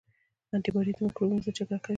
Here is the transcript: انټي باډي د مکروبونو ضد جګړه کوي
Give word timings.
انټي 0.53 0.69
باډي 0.75 0.91
د 0.95 0.99
مکروبونو 1.05 1.43
ضد 1.45 1.55
جګړه 1.57 1.79
کوي 1.83 1.89